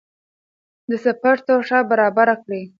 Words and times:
د 0.89 0.91
سفر 1.05 1.35
توښه 1.47 1.79
برابره 1.89 2.35
کړئ. 2.43 2.63